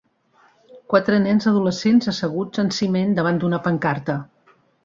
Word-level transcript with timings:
Quatre 0.93 1.19
nens 1.25 1.45
adolescents 1.51 2.11
asseguts 2.13 2.65
en 2.67 2.75
ciment 2.79 3.15
davant 3.21 3.41
d'una 3.45 3.63
pancarta. 3.69 4.21